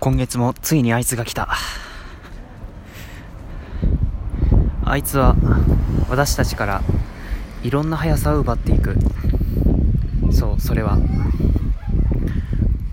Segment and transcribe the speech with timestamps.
[0.00, 1.50] 今月もついにあいつが来た。
[4.82, 5.36] あいつは
[6.08, 6.82] 私たちから
[7.62, 8.96] いろんな速さを奪っていく。
[10.32, 10.96] そうそれは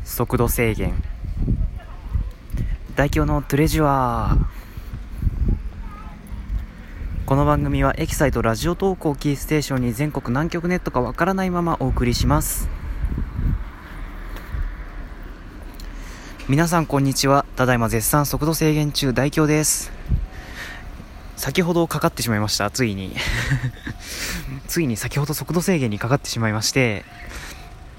[0.03, 1.01] 速度制限。
[2.97, 4.45] 代表のトレジュアー。
[7.25, 12.76] この番組はエキサイトラジオ投稿キーステーションに全国南極ネットかわからないままお送りします。
[16.49, 17.45] 皆さんこんにちは。
[17.57, 19.91] ただいま絶賛速度制限中大京です。
[21.35, 22.71] 先ほどかかってしまいました。
[22.71, 23.13] ついに。
[24.65, 27.03] ついに先ほど速度制限にかかってしまいまして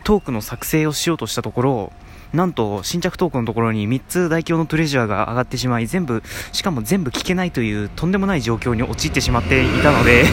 [0.03, 1.93] トークの作成をしようとしたところ
[2.33, 6.23] なんと新着トークのところに3つ大京のトレジャーが上がってしまい全部
[6.53, 10.25] しかも全部聞けないというとんでもない状況に陥ってしまっていたので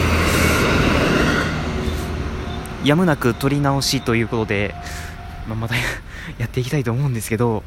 [2.82, 4.74] やむなく取り直しということで、
[5.46, 5.74] まあ、また
[6.38, 7.62] やっていきたいと思うんですけど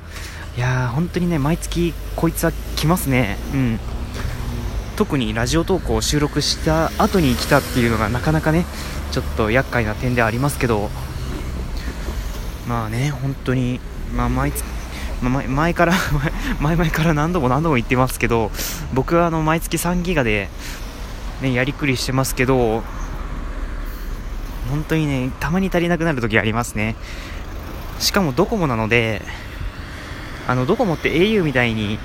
[0.60, 3.38] いや本当にね毎月こいつは来ますね。
[3.54, 3.80] うん。
[4.98, 8.66] 特にラジオ投稿を収録した後に来たっていうのがなかなかね
[9.14, 10.90] ちょっと厄介な点ではありますけど。
[12.68, 13.80] まあね本当に
[14.14, 14.66] まあ毎月
[15.22, 15.94] まあ、前から
[16.60, 18.52] 前々から何度も何度も言ってますけど
[18.94, 20.50] 僕はあの毎月3ギガで、
[21.42, 22.84] ね、やりくりしてますけど
[24.70, 26.98] 本当にねたまに足りなくなる時ありますね。
[28.00, 29.22] しかもドコモなので
[30.50, 32.00] あのドコモって au みたいに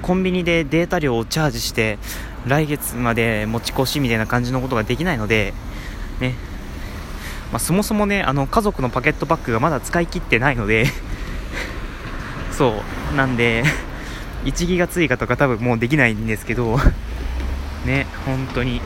[0.00, 1.98] コンビニでデータ量をチャージして
[2.46, 5.52] 来月まで持ち越しみたいな感じのことができないので、
[6.18, 6.34] ね。
[7.52, 10.86] まあ、そもそもねあの家族のパケットパックがまだ使い切ってないので
[12.52, 13.14] そう。
[13.14, 13.64] なんで
[14.46, 16.80] 1ギガ追加とか多分もうできないんですけど
[17.84, 18.80] ね本当に。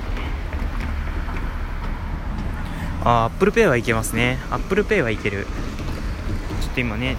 [3.05, 4.39] あ Apple Pay はいけますね。
[4.51, 5.47] Apple Pay はいける。
[6.63, 7.17] ちょっと今ね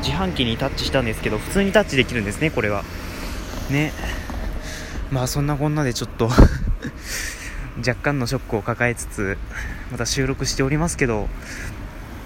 [0.00, 2.84] 自販機にタッチしたんですけど普通にタッチできるんですねこれは。
[3.70, 3.92] ね。
[5.10, 6.30] まあそんなこんなでちょっと
[7.78, 9.38] 若干のショックを抱えつつ
[9.90, 11.28] また収録しておりますけど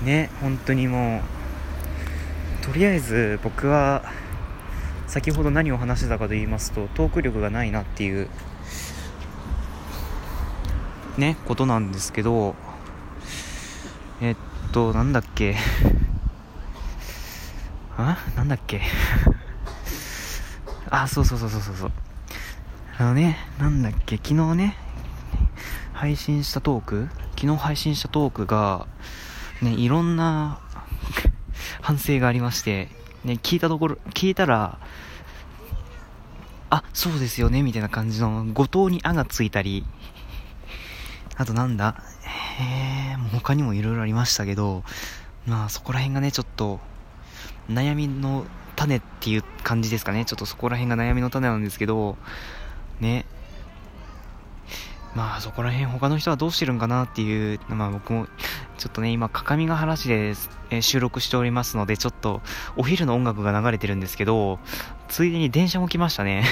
[0.02, 1.22] ね本当にも
[2.62, 4.02] うとりあえず僕は
[5.06, 8.28] 先ほど何を話してたかと言いますとトーク力がないなっていう
[11.16, 12.54] ねことなんですけど
[14.20, 14.36] えっ
[14.72, 15.56] となんだっけ。
[17.96, 18.80] あなんだっけ？
[20.90, 21.76] あ、そうそうそうそうそう。
[21.76, 21.92] そう。
[22.98, 24.76] あのね、なんだっけ、昨日ね、
[25.92, 27.08] 配信したトーク？
[27.36, 28.86] 昨日配信したトークが、
[29.62, 30.58] ね、いろんな
[31.82, 32.88] 反省がありまして、
[33.24, 34.78] ね、聞いたところ、聞いたら、
[36.70, 39.84] あ、そうですよね、みたいな感じの、後藤にあがついたり、
[41.36, 41.96] あとなんだ、
[42.60, 44.84] えー、他にもいろいろありましたけど、
[45.46, 46.80] まあそこら辺がね、ちょっと、
[47.70, 48.44] 悩みの
[48.76, 50.24] 種っていう感じですかね。
[50.24, 52.16] ちょっとそこら辺が悩みの種なんですけど、
[53.00, 53.26] ね。
[55.14, 58.26] まあそこら辺他の人はどうしてるんかなっていう、まあ僕も
[58.78, 60.34] ちょっとね、今、各務原市で、
[60.70, 62.42] え収録しておりますので、ちょっと
[62.76, 64.58] お昼の音楽が流れてるんですけど、
[65.08, 66.44] ついでに電車も来ましたね。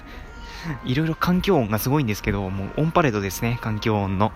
[0.84, 4.32] いろいろ環境音がすごいんですけど、もうオンパレードですね、環境音の。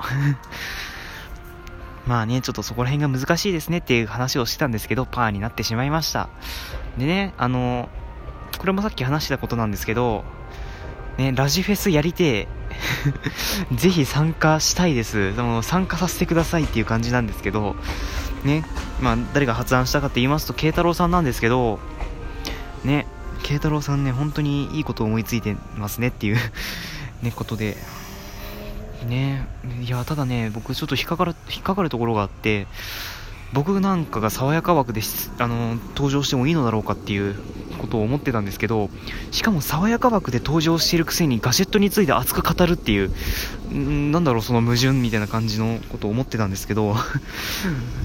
[2.06, 6.28] まあね、ちょっとそこら辺が難しいですねっていう話をしてたんですけど、パーになってしまいました。
[6.98, 7.88] でね、あの、
[8.58, 10.24] これもさっき話したことなんですけど、
[11.18, 12.48] ね、ラジフェスやりてえ。
[13.74, 15.34] ぜひ参加したいです。
[15.36, 17.76] でも参加させてくださいっていう感じなんですけど、
[18.44, 18.64] ね、
[19.00, 21.78] まあ誰が発案したかって言いますと、慶太郎さんなんですけど、
[22.84, 23.06] ね、
[23.42, 26.38] 慶太郎さんね、本当にいいことを思いついてますねっていう
[27.22, 27.76] ね、ことで、
[29.04, 29.46] ね。
[29.82, 32.66] いやただね僕ちょっと引っかかる引っかかるところがあって
[33.52, 35.02] 僕なんかが爽やか枠で
[35.38, 37.34] あの登場してもいいのだろうかっていう
[37.78, 38.88] ことを思ってたんですけど
[39.30, 43.12] しかも爽やか枠で登場しているくせにガジェットについて熱く語るっていう
[43.74, 46.94] んなんだろうその矛盾みたいな感じのことを思ってたんですけど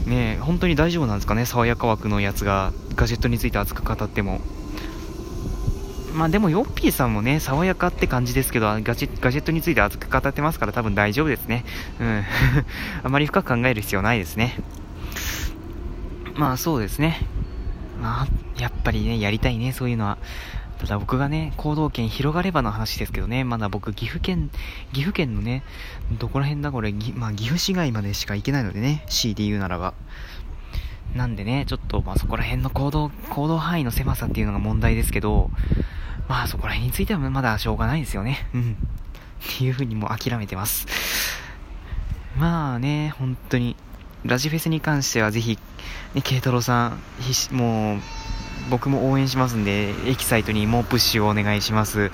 [0.06, 1.46] ね本当に大丈夫なんですかね？
[1.46, 4.42] 爽やか枠のやつがガジェットについて熱く語っても
[6.18, 11.64] まあでもヨッピーさんもね、爽やかって感じですけど、ガジガジェットについて熱く語ってますから多分大丈夫ですね。
[12.02, 12.24] うん。
[13.06, 14.56] あまり深く考える必要ないですね。
[16.36, 17.22] まあそうですね。
[18.02, 18.28] まあ、
[18.60, 20.18] やっぱりね、やりたいね、そういうのは。
[20.80, 24.50] ただ僕がね、行動圏広がればの話ですけどね、まだ僕、岐阜県、
[24.94, 25.62] 岐阜県のね、
[26.20, 29.94] どこら辺だこれ、まあ岐阜市街までしか行けないのでね、C で言うならば。
[31.16, 35.52] なんでね、ちょっと、まあそこら辺の行動、行動範囲の狭さっていうのが問題ですけど、
[36.28, 38.48] まあそこら辺についてはまだしょうがないですよね。
[38.54, 38.78] うん。
[39.54, 40.88] っていう風にもう諦めてます。
[42.38, 43.76] まあね、本当に、
[44.26, 45.58] ラジフェスに関してはぜひ、
[46.14, 47.00] ね、慶太郎さん、
[47.56, 48.00] もう、
[48.70, 52.12] 僕も応援しますんで、エキサイトにもうプッシュをお願いします。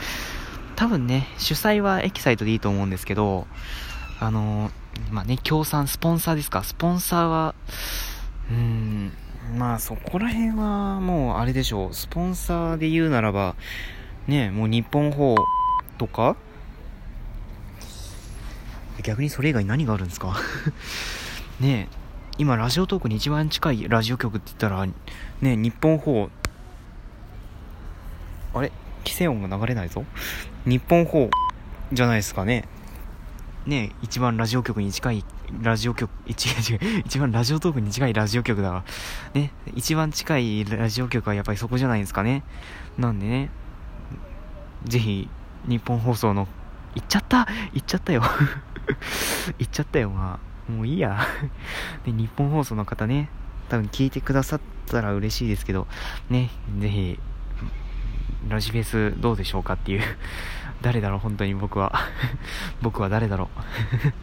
[0.75, 3.47] 多分ね、主催はエキサイトでいいと思うんですけど、
[4.19, 4.71] あの
[5.11, 6.63] まあね、協賛、スポンサーですか。
[6.63, 7.55] スポンサーは、
[8.49, 9.11] うーん、
[9.57, 11.93] まあそこら辺はもうあれでしょう。
[11.93, 13.55] スポンサーで言うならば、
[14.27, 15.35] ね、もう日本法
[15.97, 16.35] とか？
[19.03, 20.35] 逆にそれ以外何があるんですか？
[21.59, 21.97] ねえ
[22.37, 24.93] 今ラジオトークに一番近いラジオ局って言ったら、ね
[25.41, 26.29] え日本法、
[28.53, 28.71] あれ？
[28.99, 30.05] 規制音が流れないぞ
[30.65, 31.29] 日本法
[31.91, 32.65] じゃないですかね。
[33.65, 35.25] ね一番ラジオ局に近い
[35.61, 36.45] ラジオ局、一
[37.05, 38.83] 一番ラジオトークに近いラジオ局だわ。
[39.33, 42.43] ね、一番近いラジオ局はやっぱりそこじゃないですかね。
[42.97, 43.49] なんでね、
[44.85, 45.29] ぜひ、
[45.67, 46.47] 日本放送の、
[46.95, 48.21] 行っちゃった行っちゃったよ。
[49.57, 50.71] 行っちゃったよ、まあ。
[50.71, 51.25] もういいや。
[52.05, 53.29] で、日本放送の方ね、
[53.69, 55.87] 多分聞いてくださったら嬉しいですけど、
[56.29, 56.49] ね、
[56.79, 57.19] ぜひ、
[58.47, 60.01] ラジフェスどうでしょうかっていう。
[60.81, 61.93] 誰だろう、本当に僕は。
[62.81, 63.59] 僕は誰だろう。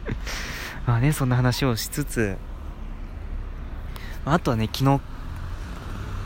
[0.87, 2.37] まあね、そんな話をしつつ、
[4.25, 5.01] あとはね、昨日、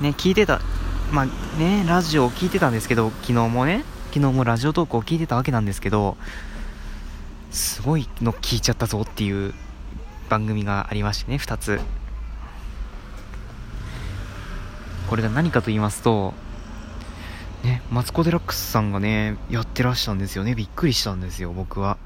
[0.01, 0.59] ね、聞いてた、
[1.11, 1.25] まあ
[1.57, 3.83] ね、ラジオを聞いてたんですけど、昨日もね、
[4.15, 6.15] 昨日もラジオトークを聞いてたわけなんですけど、
[7.51, 9.53] すごいの聞いちゃったぞっていう
[10.29, 11.81] 番組がありましてね、2つ。
[15.09, 16.33] これが何かと言いますと、
[17.65, 20.55] ね、マツコ・デラックスさんがね、やってらしたんですよね。
[20.55, 21.97] びっくりしたんですよ、僕は。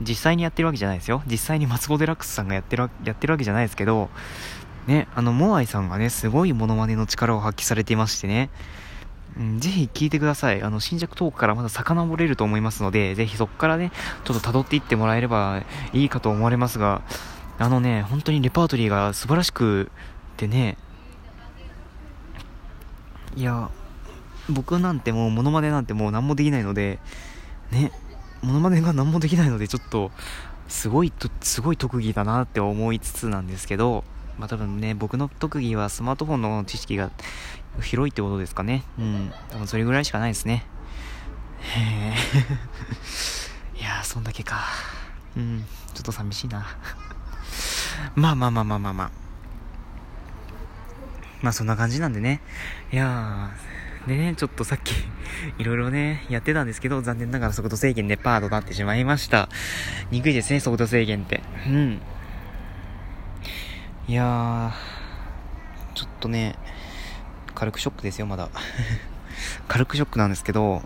[0.00, 1.24] 実際にやってるわけじゃないですよ。
[1.26, 4.08] 実際にマツコ・デラックスさんがやってるやってるわけじゃないですけど、
[4.86, 8.50] ね、あの、モアイさんがね、すごいモノマネの力を発揮されていましてね、
[9.38, 10.62] うん、ぜひ聞いてください。
[10.62, 13.92] あの、新着トークからまだ遡れると思いますので、ぜひそこからね、
[14.24, 15.62] ちょっと辿っていってもらえれば
[15.92, 17.02] いいかと思われますが、
[17.58, 19.90] あのね、本当にレパートリーが素晴らしく
[20.36, 20.76] てね、
[23.36, 23.70] いや、
[24.48, 26.98] 僕なんてもうモノマネなんてもう何もできないので、
[27.70, 27.92] ね、
[28.42, 30.10] モノマネが何もできないので、ちょっと、
[30.66, 34.04] すごいと、すごい特技だなって思いつつなんですけど、
[34.38, 37.10] まあ多分ね、僕の特技はスマートフォンの知識が
[37.82, 38.84] 広いってことですかね。
[38.98, 39.32] うん。
[39.50, 40.64] 多分それぐらいしかないですね。
[41.60, 42.14] へえ。
[43.78, 44.64] いやーそんだけか。
[45.36, 45.64] うん。
[45.94, 46.66] ちょっと寂しいな。
[48.14, 49.10] まあまあまあまあまあまあ。
[51.42, 52.40] まあそんな感じなんでね。
[52.92, 54.92] いやー、でね、ちょっとさっき
[55.58, 59.48] いろいろね、やってたんですけど、残念ながら速度制限でパーとなってしまいました。
[60.10, 61.42] 憎いですね、速度制限って。
[61.66, 62.00] うん。
[64.08, 66.56] いやー、ちょっとね、
[67.54, 68.48] 軽くショックですよ、まだ。
[69.68, 70.82] 軽くショックなんですけど、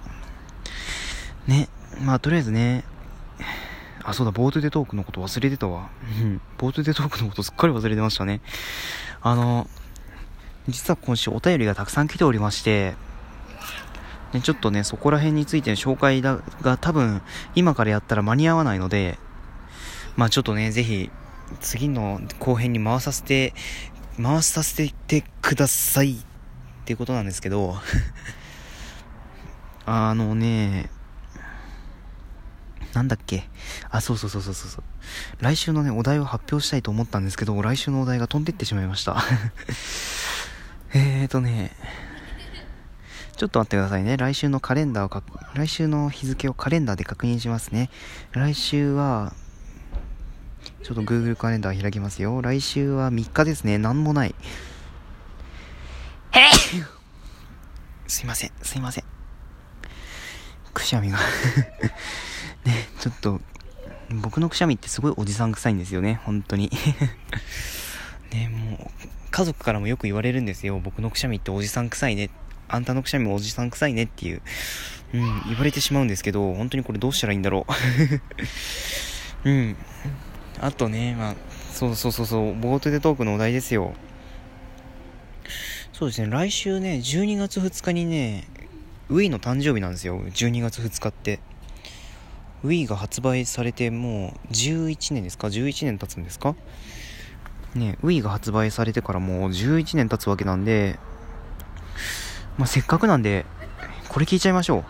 [1.47, 1.69] ね、
[2.01, 2.83] まあとりあえずね、
[4.03, 5.91] あ、そうだ、ボートでトークのこと忘れてたわ。
[6.21, 6.41] うん。
[6.59, 8.41] ボートでトークのことすっかり忘れてましたね。
[9.21, 9.71] あの、
[10.67, 12.97] 実は今週お便りがたくさん来ておりまして、
[14.33, 17.23] ね、ちょっとね、そこら辺についての紹介だが多分、
[17.55, 19.17] 今からやったら間に合わないので、
[20.17, 21.13] まあちょっとね、ぜひ、
[21.61, 23.55] 次の後編に回させて、
[24.21, 26.17] 回させてくださいっ
[26.85, 27.77] ていうことなんですけど
[29.87, 30.91] あのね、
[32.93, 33.49] なんだっけ？
[33.91, 34.83] あ、そうそうそうそうそう。
[35.41, 39.23] 来週のね、お題を発表したいと思ったんですけど、来週のお題が飛んでってしまいました
[40.95, 41.73] えーとね、
[43.37, 44.17] ちょっと待ってくださいね。
[44.17, 45.23] 来週のカレンダーをか、
[45.55, 47.91] 来週の日付をカレンダーで確認しますね。
[48.33, 49.35] 来週は、
[50.83, 52.43] ちょっと Google カレンダー開きますよ。
[52.43, 53.79] 来週は3日ですね。
[53.79, 54.35] なんもない。
[58.09, 59.05] すいません、すいません。
[60.75, 61.19] くしゃみが
[62.65, 63.41] ね、ちょっと、
[64.11, 66.71] 僕のくしゃみってすごいおじさん臭いんですよね、本当に
[68.33, 70.81] ね、もう、家族からもよく言われるんですよ。
[70.81, 72.31] 僕のくしゃみっておじさん臭いね。
[72.69, 74.43] あんたのくしゃみもおじさん臭いねっていう、
[75.15, 77.67] うん、言われてしまうんですけど、本当にこれどうしたらいいんだろ
[79.45, 79.49] う。
[79.49, 79.77] うん。
[80.63, 81.35] あとね、まあ、
[81.73, 83.95] そうそうそうそう、ボートでトークのお題ですよ。
[85.93, 88.47] そうですね、来週ね、12月2日にね、
[89.09, 90.23] ウィーの誕生日なんですよ。
[90.23, 91.41] 12月2日って。
[92.63, 96.55] ウィーが発売されてもう11年ですか ?11 年経つんですか？
[97.75, 101.01] ね、ウィーが発売されてからもう11年経つわけなんで、
[102.57, 103.47] まあ、せっかくなんで、
[104.09, 104.85] これ聞いちゃいましょう。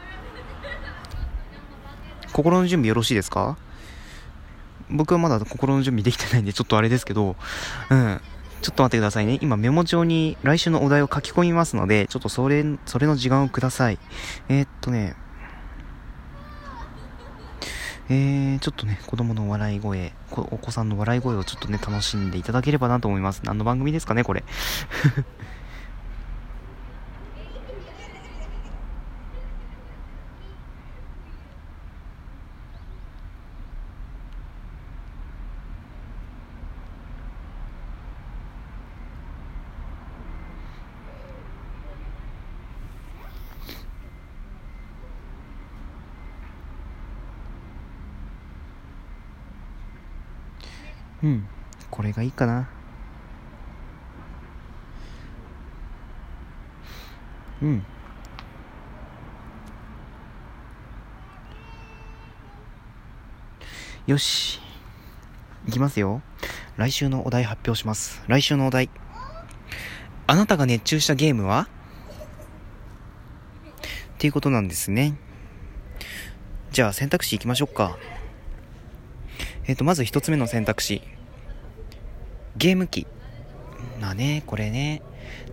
[2.34, 3.56] 心の準備よろしいですか？
[4.92, 7.36] 僕はまだ心の準備できてないんで、ちょっとあれですけど、
[7.90, 8.20] うん。
[8.62, 9.38] ちょっと待ってくださいね。
[9.42, 13.98] 今メモ帳に来週のお題を書き込みますので、ちょっとそれ、それの時間をください。
[14.48, 15.16] えー、っとね、
[18.08, 23.42] えー、ちょっとね、子供の笑い声、お子さんの笑い声をちょっとね、楽しんでいただければなと思います。
[23.44, 24.44] 何の番組ですかね、これ。
[51.22, 51.46] うん。
[51.90, 52.68] これがいいかな。
[57.62, 57.84] うん。
[64.06, 64.60] よし。
[65.68, 66.22] いきますよ。
[66.76, 68.22] 来週のお題発表します。
[68.26, 68.90] 来週のお題。
[70.26, 71.68] あなたが熱中したゲームは？
[74.14, 75.16] っていうことなんですね。
[76.72, 77.96] じゃあ選択肢いきましょうか
[79.64, 81.02] えっ、ー、とまず一つ目の選択肢。
[82.56, 83.06] ゲーム機。
[84.00, 85.02] まあねこれね。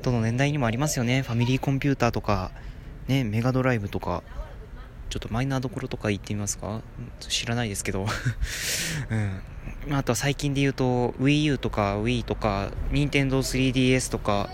[0.01, 1.21] どの年代にもありますよね。
[1.21, 2.51] ファミリーコンピューターとか。
[3.07, 4.23] ねメガドライブとか。
[5.09, 6.81] ちょっとマイナーどころとか言ってみますか？
[7.19, 8.05] 知らないですけど。
[9.87, 9.95] うん。
[9.95, 14.49] あとは最近で言うと Wii U とか Wii とか Nintendo 3DS とか。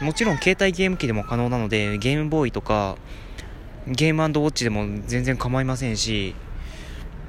[0.00, 2.96] もちろん携帯ゲーム機でも可能なのでゲームボーイとか
[3.86, 6.34] ゲームウォッチでも全然構いませんし、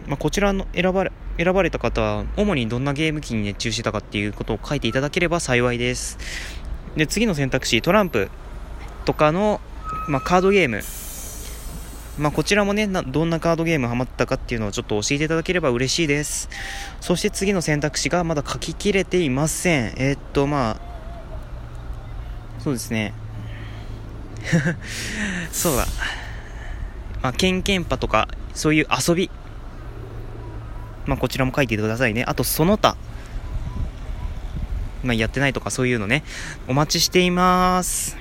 [0.08, 1.12] まあ、こちらの選ばれ
[1.44, 6.18] 選ばれた方は主にどんなゲーム機に熱中してたかっていうことを書いていただければ幸いです。
[6.96, 8.30] で次の選択肢トランプ
[9.06, 9.62] とかの、
[10.08, 10.82] まあ、カードゲーム。
[12.20, 16.50] まあ、こちらもねどんなカードゲームハマったかっていうのをちょっと教えていただければ嬉しいです。
[17.00, 19.94] そして次の選択肢がまだ書ききれていません。
[19.98, 20.82] えー、っとまあ
[22.60, 23.14] そうですね。
[25.52, 25.88] そうだ。
[27.24, 29.32] まあ、ケンケンパとかそういう遊び。
[31.06, 32.24] まあ、こちらも書いててくださいね。
[32.28, 32.96] あとその他。
[35.04, 36.24] まあ、やってないとかそういうのね。
[36.68, 38.21] お待ちしています。